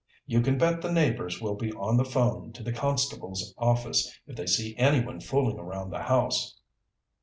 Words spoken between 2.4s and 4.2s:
to the constable's office